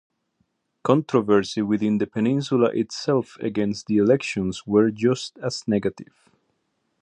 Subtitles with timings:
[0.83, 6.31] Controversy within the peninsula itself against the elections were just as negative.